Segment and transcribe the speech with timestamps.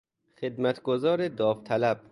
[0.41, 2.01] خدمتگزار داوطلب